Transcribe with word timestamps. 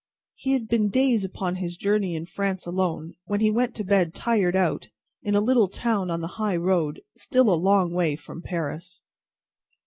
He 0.33 0.53
had 0.53 0.67
been 0.67 0.89
days 0.89 1.23
upon 1.23 1.57
his 1.57 1.77
journey 1.77 2.15
in 2.15 2.25
France 2.25 2.65
alone, 2.65 3.13
when 3.25 3.39
he 3.39 3.51
went 3.51 3.75
to 3.75 3.83
bed 3.83 4.15
tired 4.15 4.55
out, 4.55 4.87
in 5.21 5.35
a 5.35 5.39
little 5.39 5.67
town 5.69 6.09
on 6.09 6.21
the 6.21 6.27
high 6.41 6.55
road, 6.57 7.01
still 7.15 7.51
a 7.51 7.53
long 7.53 7.93
way 7.93 8.15
from 8.15 8.41
Paris. 8.41 8.99